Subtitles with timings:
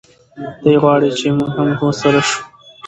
[0.63, 2.39] دی غواړي چې موږ هم ورسره شو.